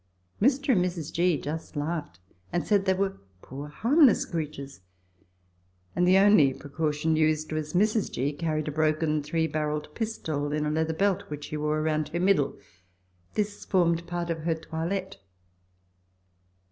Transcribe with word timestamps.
Mr. 0.41 0.73
and 0.73 0.83
Mrs. 0.83 1.13
G. 1.13 1.37
just 1.39 1.75
laughed, 1.75 2.19
and 2.51 2.65
said 2.65 2.85
they 2.85 2.93
were 2.95 3.19
poor 3.43 3.67
harmless 3.67 4.25
creatures, 4.25 4.81
and 5.95 6.07
the 6.07 6.17
only 6.17 6.55
precaution 6.55 7.15
used 7.15 7.51
was, 7.53 7.73
Mrs. 7.73 8.11
G. 8.11 8.33
carried 8.33 8.67
a 8.67 8.71
broken 8.71 9.21
three 9.21 9.45
barrelled 9.45 9.93
pistol 9.93 10.51
in 10.53 10.65
a 10.65 10.71
leather 10.71 10.93
belt 10.95 11.25
which 11.27 11.45
she 11.49 11.57
wore 11.57 11.83
round 11.83 12.09
her 12.09 12.19
middle; 12.19 12.57
this 13.35 13.63
formed 13.63 14.07
part 14.07 14.31
of 14.31 14.39
her 14.39 14.55
toilet. 14.55 15.17